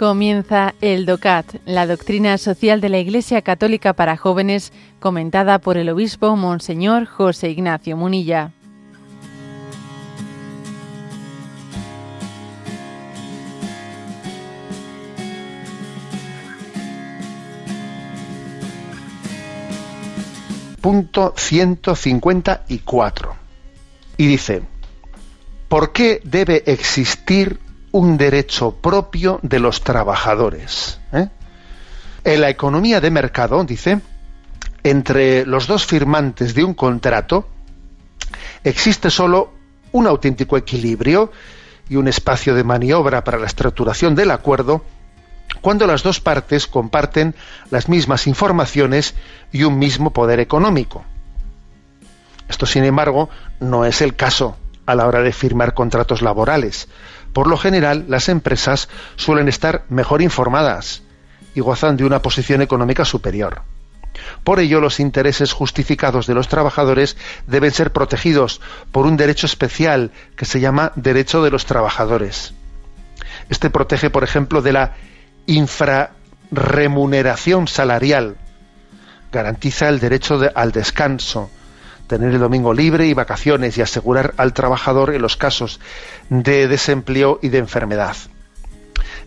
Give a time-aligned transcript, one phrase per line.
[0.00, 5.90] Comienza el DOCAT, la doctrina social de la Iglesia Católica para jóvenes, comentada por el
[5.90, 8.50] obispo Monseñor José Ignacio Munilla.
[20.80, 23.36] Punto 154.
[24.16, 24.62] Y dice,
[25.68, 27.60] ¿por qué debe existir
[27.92, 31.00] un derecho propio de los trabajadores.
[31.12, 31.28] ¿eh?
[32.24, 34.00] En la economía de mercado, dice,
[34.82, 37.48] entre los dos firmantes de un contrato
[38.64, 39.52] existe solo
[39.92, 41.32] un auténtico equilibrio
[41.88, 44.84] y un espacio de maniobra para la estructuración del acuerdo
[45.60, 47.34] cuando las dos partes comparten
[47.70, 49.14] las mismas informaciones
[49.50, 51.04] y un mismo poder económico.
[52.48, 56.88] Esto, sin embargo, no es el caso a la hora de firmar contratos laborales,
[57.32, 61.02] por lo general, las empresas suelen estar mejor informadas
[61.54, 63.62] y gozan de una posición económica superior.
[64.44, 68.60] Por ello, los intereses justificados de los trabajadores deben ser protegidos
[68.92, 72.52] por un derecho especial que se llama derecho de los trabajadores.
[73.48, 74.94] Este protege, por ejemplo, de la
[75.46, 78.36] infrarremuneración salarial,
[79.32, 81.50] garantiza el derecho al descanso,
[82.10, 85.78] tener el domingo libre y vacaciones y asegurar al trabajador en los casos
[86.28, 88.16] de desempleo y de enfermedad.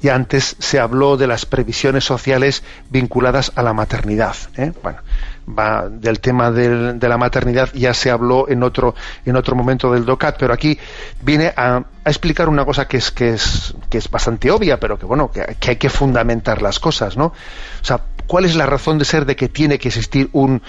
[0.00, 4.34] Y antes se habló de las previsiones sociales vinculadas a la maternidad.
[4.56, 4.72] ¿eh?
[4.82, 5.00] Bueno,
[5.46, 8.94] va del tema de la maternidad ya se habló en otro
[9.26, 10.78] en otro momento del DOCAT, pero aquí
[11.20, 15.04] viene a, explicar una cosa que es que es que es bastante obvia, pero que
[15.04, 17.26] bueno que, que hay que fundamentar las cosas, ¿no?
[17.26, 20.62] O sea, ¿cuál es la razón de ser de que tiene que existir un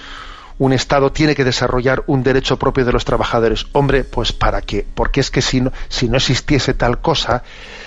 [0.58, 3.66] un Estado tiene que desarrollar un derecho propio de los trabajadores.
[3.72, 4.86] Hombre, pues para qué?
[4.94, 7.42] Porque es que si no, si no existiese tal cosa,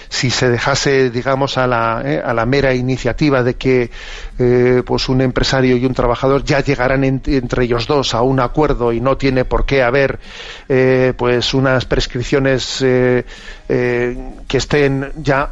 [0.09, 3.91] si se dejase, digamos, a la, eh, a la mera iniciativa de que
[4.39, 8.93] eh, pues un empresario y un trabajador ya llegarán entre ellos dos a un acuerdo
[8.93, 10.19] y no tiene por qué haber
[10.69, 12.77] eh, pues unas prescripciones
[13.67, 15.49] que estén ya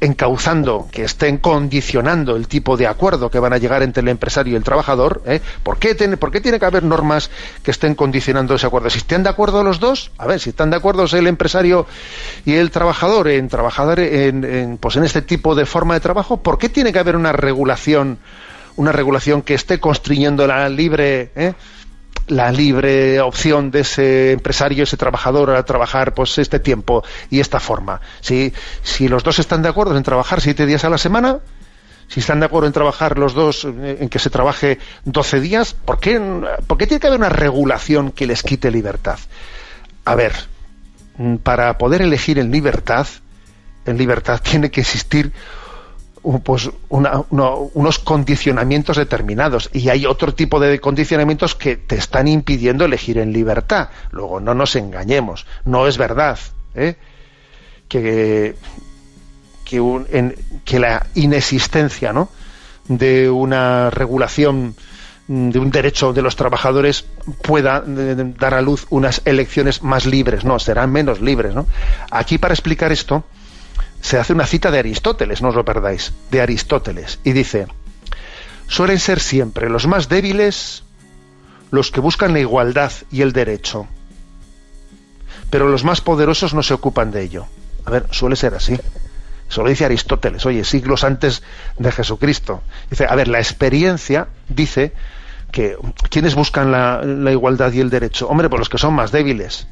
[0.00, 4.52] encauzando, que estén condicionando el tipo de acuerdo que van a llegar entre el empresario
[4.52, 5.40] y el trabajador, ¿eh?
[5.62, 7.30] ¿Por, qué tiene, ¿por qué tiene que haber normas
[7.62, 8.90] que estén condicionando ese acuerdo?
[8.90, 11.86] Si están de acuerdo los dos, a ver, si están de acuerdo el empresario
[12.44, 16.58] y el trabajador en trabajar en, pues en este tipo de forma de trabajo, ¿por
[16.58, 18.18] qué tiene que haber una regulación,
[18.76, 21.54] una regulación que esté constriñendo la libre, ¿eh?
[22.28, 27.60] La libre opción de ese empresario, ese trabajador a trabajar pues este tiempo y esta
[27.60, 28.00] forma.
[28.20, 28.52] Si,
[28.82, 31.38] si los dos están de acuerdo en trabajar siete días a la semana,
[32.08, 35.74] si están de acuerdo en trabajar los dos, eh, en que se trabaje doce días,
[35.74, 36.18] ¿por qué,
[36.66, 39.18] ¿por qué tiene que haber una regulación que les quite libertad?
[40.04, 40.32] A ver,
[41.18, 43.06] mm, para poder elegir en libertad,
[43.84, 45.32] en libertad tiene que existir
[46.42, 53.18] pues unos condicionamientos determinados y hay otro tipo de condicionamientos que te están impidiendo elegir
[53.18, 53.88] en libertad.
[54.10, 56.38] Luego, no nos engañemos, no es verdad
[56.74, 56.96] ¿eh?
[57.88, 58.56] que,
[59.64, 62.28] que, la inexistencia ¿no?
[62.88, 64.74] de una regulación
[65.28, 67.04] de un derecho de los trabajadores
[67.42, 71.54] pueda dar a luz unas elecciones más libres, no, serán menos libres.
[71.54, 71.66] ¿no?
[72.10, 73.24] Aquí para explicar esto,
[74.00, 77.66] se hace una cita de Aristóteles, no os lo perdáis, de Aristóteles, y dice,
[78.66, 80.84] suelen ser siempre los más débiles
[81.70, 83.86] los que buscan la igualdad y el derecho,
[85.50, 87.46] pero los más poderosos no se ocupan de ello.
[87.84, 88.78] A ver, suele ser así.
[89.48, 91.42] Eso lo dice Aristóteles, oye, siglos antes
[91.78, 92.62] de Jesucristo.
[92.90, 94.92] Dice, a ver, la experiencia dice
[95.52, 95.76] que
[96.10, 99.66] quienes buscan la, la igualdad y el derecho, hombre, pues los que son más débiles,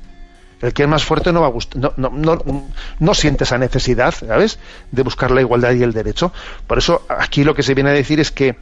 [0.62, 2.64] el que es más fuerte no va a no, no,
[2.98, 4.58] no, siente esa necesidad, ¿sabes?,
[4.90, 6.32] de buscar la igualdad y el derecho.
[6.66, 8.56] Por eso aquí lo que se viene a decir es que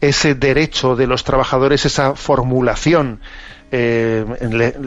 [0.00, 3.20] ese derecho de los trabajadores, esa formulación
[3.70, 4.24] eh,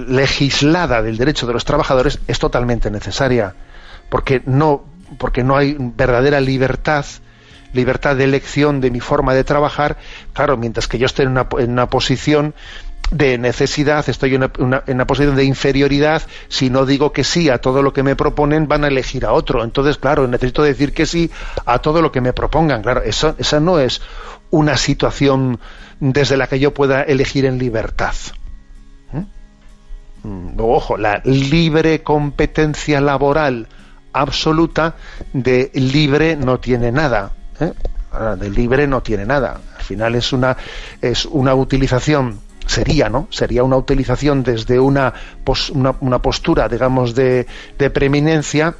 [0.08, 3.54] legislada del derecho de los trabajadores es totalmente necesaria,
[4.10, 4.84] porque no,
[5.20, 7.06] porque no hay verdadera libertad
[7.74, 9.98] libertad de elección de mi forma de trabajar,
[10.34, 12.54] claro, mientras que yo esté en una, en una posición
[13.14, 17.84] de necesidad, estoy en una, posición de inferioridad, si no digo que sí a todo
[17.84, 19.64] lo que me proponen, van a elegir a otro.
[19.64, 21.30] Entonces, claro, necesito decir que sí
[21.66, 22.82] a todo lo que me propongan.
[22.82, 24.02] Claro, eso, esa no es
[24.50, 25.60] una situación
[26.00, 28.16] desde la que yo pueda elegir en libertad.
[29.12, 30.28] ¿Mm?
[30.28, 33.68] Mm, ojo, la libre competencia laboral
[34.12, 34.96] absoluta
[35.34, 37.32] de libre no tiene nada.
[37.60, 37.74] ¿eh?
[38.40, 39.60] De libre no tiene nada.
[39.78, 40.56] Al final es una,
[41.02, 43.28] es una utilización sería, ¿no?
[43.30, 45.14] Sería una utilización desde una,
[46.00, 47.46] una, postura, digamos, de,
[47.94, 48.76] preeminencia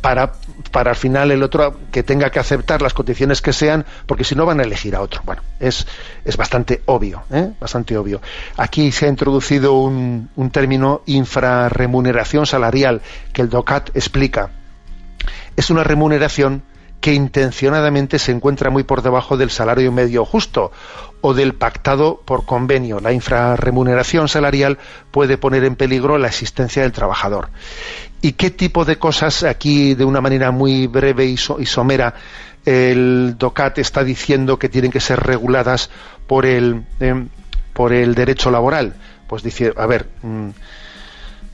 [0.00, 0.32] para,
[0.70, 4.34] para al final el otro que tenga que aceptar las condiciones que sean, porque si
[4.34, 5.20] no van a elegir a otro.
[5.24, 5.86] Bueno, es,
[6.24, 7.52] es bastante obvio, ¿eh?
[7.60, 8.20] bastante obvio.
[8.56, 13.02] Aquí se ha introducido un, un término infrarremuneración salarial
[13.32, 14.50] que el DOCAT explica.
[15.56, 16.62] Es una remuneración
[17.04, 20.72] que intencionadamente se encuentra muy por debajo del salario medio justo
[21.20, 22.98] o del pactado por convenio.
[22.98, 24.78] La infrarremuneración salarial
[25.10, 27.50] puede poner en peligro la existencia del trabajador.
[28.22, 32.14] ¿Y qué tipo de cosas aquí, de una manera muy breve y, somera,
[32.64, 35.90] el DOCAT está diciendo que tienen que ser reguladas
[36.26, 37.28] por el, em,
[37.74, 38.94] por el derecho laboral?
[39.28, 40.48] Pues dice, a ver, mm,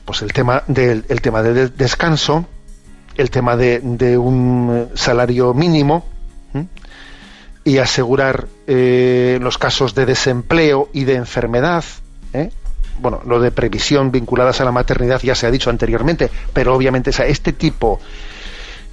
[0.05, 2.47] pues el tema del el tema del descanso,
[3.17, 3.79] el tema de,
[4.17, 6.05] un salario mínimo
[7.63, 11.83] y asegurar eh, los casos de desempleo y de enfermedad.
[12.33, 12.49] ¿eh?
[12.99, 17.11] Bueno, lo de previsión vinculadas a la maternidad ya se ha dicho anteriormente, pero obviamente
[17.27, 17.99] este tipo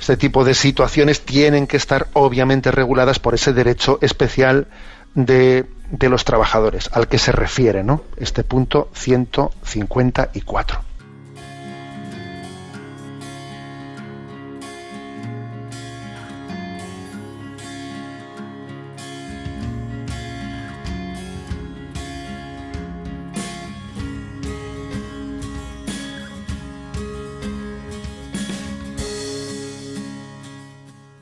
[0.01, 4.69] este tipo de situaciones tienen que estar obviamente reguladas por ese derecho especial
[5.15, 8.05] de, de los trabajadores al que se refiere, ¿no?
[8.17, 10.88] Este punto 154.